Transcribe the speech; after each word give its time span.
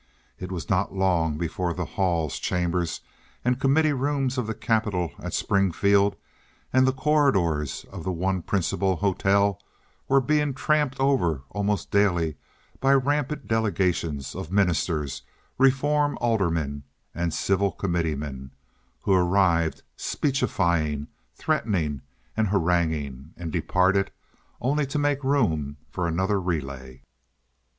It 0.39 0.51
was 0.51 0.67
not 0.67 0.95
long 0.95 1.37
before 1.37 1.75
the 1.75 1.85
halls, 1.85 2.39
chambers, 2.39 3.01
and 3.45 3.59
committee 3.59 3.93
rooms 3.93 4.35
of 4.39 4.47
the 4.47 4.55
capitol 4.55 5.11
at 5.19 5.31
Springfield 5.31 6.15
and 6.73 6.87
the 6.87 6.91
corridors 6.91 7.85
of 7.91 8.03
the 8.03 8.11
one 8.11 8.41
principal 8.41 8.95
hotel 8.95 9.61
were 10.07 10.19
being 10.19 10.55
tramped 10.55 10.99
over 10.99 11.43
almost 11.51 11.91
daily 11.91 12.35
by 12.79 12.95
rampant 12.95 13.47
delegations 13.47 14.33
of 14.33 14.51
ministers, 14.51 15.21
reform 15.59 16.17
aldermen, 16.19 16.81
and 17.13 17.31
civil 17.31 17.71
committeemen, 17.71 18.49
who 19.01 19.13
arrived 19.13 19.83
speechifying, 19.97 21.09
threatening, 21.35 22.01
and 22.35 22.47
haranguing, 22.47 23.33
and 23.37 23.51
departed, 23.51 24.09
only 24.61 24.87
to 24.87 24.97
make 24.97 25.23
room 25.23 25.77
for 25.91 26.07
another 26.07 26.41
relay. 26.41 27.03